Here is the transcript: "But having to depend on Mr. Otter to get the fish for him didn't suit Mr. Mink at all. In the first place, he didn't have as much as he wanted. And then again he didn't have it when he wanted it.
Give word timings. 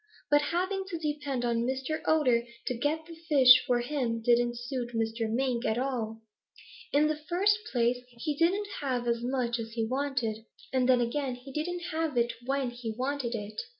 "But 0.31 0.41
having 0.41 0.83
to 0.87 0.97
depend 0.97 1.45
on 1.45 1.59
Mr. 1.61 2.01
Otter 2.07 2.43
to 2.65 2.73
get 2.75 3.05
the 3.05 3.13
fish 3.29 3.63
for 3.67 3.81
him 3.81 4.19
didn't 4.19 4.57
suit 4.57 4.95
Mr. 4.95 5.29
Mink 5.31 5.63
at 5.63 5.77
all. 5.77 6.23
In 6.91 7.05
the 7.05 7.21
first 7.29 7.59
place, 7.71 7.99
he 8.07 8.35
didn't 8.35 8.67
have 8.79 9.07
as 9.07 9.21
much 9.21 9.59
as 9.59 9.73
he 9.73 9.85
wanted. 9.87 10.43
And 10.73 10.89
then 10.89 11.01
again 11.01 11.35
he 11.35 11.53
didn't 11.53 11.91
have 11.91 12.17
it 12.17 12.33
when 12.47 12.71
he 12.71 12.95
wanted 12.97 13.35
it. 13.35 13.61